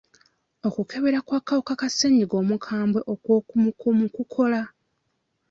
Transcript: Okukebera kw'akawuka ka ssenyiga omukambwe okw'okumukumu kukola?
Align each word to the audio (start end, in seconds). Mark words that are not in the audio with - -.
Okukebera 0.67 1.19
kw'akawuka 1.27 1.73
ka 1.79 1.87
ssenyiga 1.91 2.35
omukambwe 2.41 2.99
okw'okumukumu 3.13 4.05
kukola? 4.15 4.61